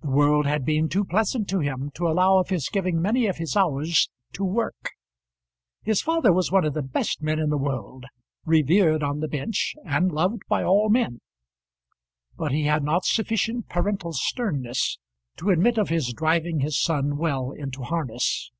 The 0.00 0.10
world 0.10 0.44
had 0.44 0.64
been 0.64 0.88
too 0.88 1.04
pleasant 1.04 1.48
to 1.50 1.60
him 1.60 1.92
to 1.94 2.08
allow 2.08 2.38
of 2.38 2.48
his 2.48 2.68
giving 2.68 3.00
many 3.00 3.26
of 3.28 3.36
his 3.36 3.56
hours 3.56 4.10
to 4.32 4.42
work. 4.44 4.90
His 5.84 6.02
father 6.02 6.32
was 6.32 6.50
one 6.50 6.64
of 6.64 6.74
the 6.74 6.82
best 6.82 7.22
men 7.22 7.38
in 7.38 7.48
the 7.50 7.56
world, 7.56 8.06
revered 8.44 9.04
on 9.04 9.20
the 9.20 9.28
bench, 9.28 9.76
and 9.84 10.10
loved 10.10 10.42
by 10.48 10.64
all 10.64 10.88
men; 10.88 11.20
but 12.36 12.50
he 12.50 12.64
had 12.64 12.82
not 12.82 13.04
sufficient 13.04 13.68
parental 13.68 14.12
sternness 14.12 14.98
to 15.36 15.50
admit 15.50 15.78
of 15.78 15.90
his 15.90 16.12
driving 16.12 16.58
his 16.58 16.76
son 16.76 17.16
well 17.16 17.52
into 17.52 17.82
harness. 17.82 18.50